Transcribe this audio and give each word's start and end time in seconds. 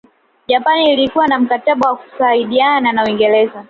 Japani 0.47 0.93
ilikuwa 0.93 1.27
na 1.27 1.39
mkataba 1.39 1.89
wa 1.89 1.95
kusaidana 1.97 2.91
na 2.91 3.03
Uingreza 3.05 3.59